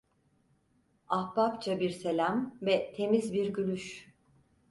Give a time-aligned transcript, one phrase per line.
[1.09, 4.13] Ahbapça bir selam ve temiz bir gülüş…